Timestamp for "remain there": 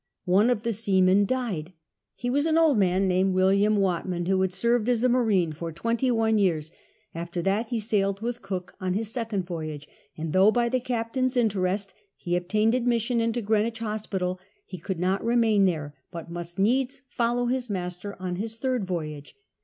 15.23-15.93